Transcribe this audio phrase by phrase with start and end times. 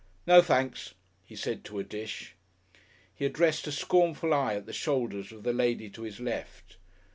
[0.25, 2.33] "No, thenks," he said to a dish.
[3.13, 6.77] He addressed a scornful eye at the shoulders of the lady to his left.